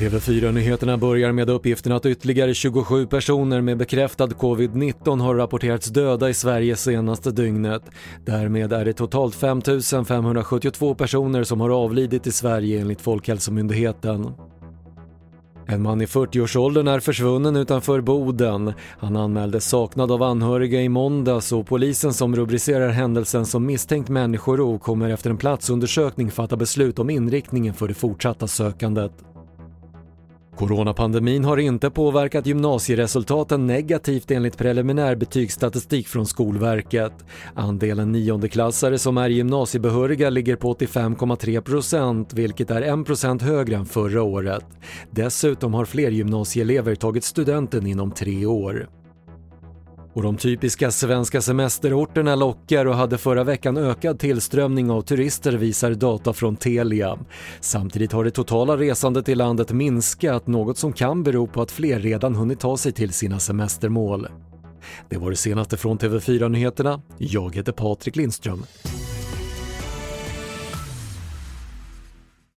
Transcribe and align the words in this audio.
TV4-nyheterna 0.00 0.96
börjar 0.96 1.32
med 1.32 1.50
uppgiften 1.50 1.92
att 1.92 2.06
ytterligare 2.06 2.54
27 2.54 3.06
personer 3.06 3.60
med 3.60 3.78
bekräftad 3.78 4.26
covid-19 4.26 5.20
har 5.20 5.34
rapporterats 5.34 5.88
döda 5.88 6.28
i 6.28 6.34
Sverige 6.34 6.76
senaste 6.76 7.30
dygnet. 7.30 7.82
Därmed 8.24 8.72
är 8.72 8.84
det 8.84 8.92
totalt 8.92 9.34
5 9.34 9.62
572 10.04 10.94
personer 10.94 11.44
som 11.44 11.60
har 11.60 11.70
avlidit 11.70 12.26
i 12.26 12.32
Sverige 12.32 12.80
enligt 12.80 13.00
Folkhälsomyndigheten. 13.00 14.32
En 15.66 15.82
man 15.82 16.00
i 16.00 16.06
40-årsåldern 16.06 16.88
är 16.88 17.00
försvunnen 17.00 17.56
utanför 17.56 18.00
Boden. 18.00 18.72
Han 18.98 19.16
anmäldes 19.16 19.68
saknad 19.68 20.12
av 20.12 20.22
anhöriga 20.22 20.82
i 20.82 20.88
måndags 20.88 21.52
och 21.52 21.66
polisen 21.66 22.14
som 22.14 22.36
rubricerar 22.36 22.88
händelsen 22.88 23.46
som 23.46 23.66
misstänkt 23.66 24.08
människorov 24.08 24.78
kommer 24.78 25.10
efter 25.10 25.30
en 25.30 25.38
platsundersökning 25.38 26.30
fatta 26.30 26.56
beslut 26.56 26.98
om 26.98 27.10
inriktningen 27.10 27.74
för 27.74 27.88
det 27.88 27.94
fortsatta 27.94 28.46
sökandet. 28.46 29.12
Coronapandemin 30.60 31.44
har 31.44 31.56
inte 31.56 31.90
påverkat 31.90 32.46
gymnasieresultaten 32.46 33.66
negativt 33.66 34.30
enligt 34.30 34.58
preliminär 34.58 35.16
betygsstatistik 35.16 36.08
från 36.08 36.26
Skolverket. 36.26 37.12
Andelen 37.54 38.12
niondeklassare 38.12 38.98
som 38.98 39.18
är 39.18 39.28
gymnasiebehöriga 39.28 40.30
ligger 40.30 40.56
på 40.56 40.74
85,3% 40.74 42.34
vilket 42.34 42.70
är 42.70 42.82
1% 42.82 43.42
högre 43.42 43.76
än 43.76 43.86
förra 43.86 44.22
året. 44.22 44.64
Dessutom 45.10 45.74
har 45.74 45.84
fler 45.84 46.10
gymnasieelever 46.10 46.94
tagit 46.94 47.24
studenten 47.24 47.86
inom 47.86 48.10
tre 48.10 48.46
år. 48.46 48.99
Och 50.12 50.22
de 50.22 50.36
typiska 50.36 50.90
svenska 50.90 51.40
semesterorterna 51.40 52.34
lockar 52.34 52.86
och 52.86 52.94
hade 52.94 53.18
förra 53.18 53.44
veckan 53.44 53.76
ökad 53.76 54.18
tillströmning 54.18 54.90
av 54.90 55.02
turister 55.02 55.52
visar 55.52 55.94
data 55.94 56.32
från 56.32 56.56
Telia. 56.56 57.18
Samtidigt 57.60 58.12
har 58.12 58.24
det 58.24 58.30
totala 58.30 58.76
resandet 58.76 59.28
i 59.28 59.34
landet 59.34 59.72
minskat, 59.72 60.46
något 60.46 60.78
som 60.78 60.92
kan 60.92 61.22
bero 61.22 61.46
på 61.46 61.62
att 61.62 61.70
fler 61.70 62.00
redan 62.00 62.34
hunnit 62.34 62.60
ta 62.60 62.76
sig 62.76 62.92
till 62.92 63.12
sina 63.12 63.38
semestermål. 63.38 64.28
Det 65.08 65.18
var 65.18 65.30
det 65.30 65.36
senaste 65.36 65.76
från 65.76 65.98
TV4 65.98 66.48
Nyheterna. 66.48 67.02
Jag 67.18 67.54
heter 67.54 67.72
Patrik 67.72 68.16
Lindström. 68.16 68.62